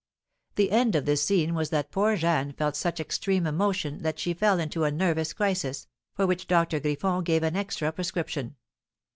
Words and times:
The 0.55 0.71
end 0.71 0.95
of 0.95 1.05
this 1.05 1.21
scene 1.21 1.53
was 1.53 1.69
that 1.69 1.91
poor 1.91 2.15
Jeanne 2.17 2.53
felt 2.53 2.75
such 2.75 2.99
extreme 2.99 3.45
emotion 3.45 3.99
that 4.01 4.17
she 4.17 4.33
fell 4.33 4.59
into 4.59 4.83
a 4.83 4.89
nervous 4.89 5.31
crisis, 5.31 5.85
for 6.15 6.25
which 6.25 6.47
Doctor 6.47 6.79
Griffon 6.79 7.23
gave 7.23 7.43
an 7.43 7.55
extra 7.55 7.91
prescription. 7.91 8.55